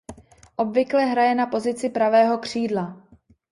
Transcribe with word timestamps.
Obvykle 0.55 1.05
hraje 1.05 1.35
na 1.35 1.45
pozici 1.45 1.89
pravého 1.89 2.37
křídla. 2.37 3.01